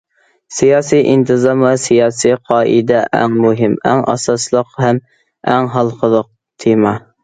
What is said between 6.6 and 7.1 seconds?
تېما.